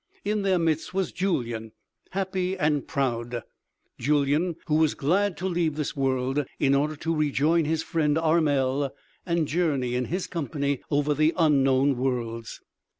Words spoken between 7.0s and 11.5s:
rejoin his friend Armel, and journey in his company over the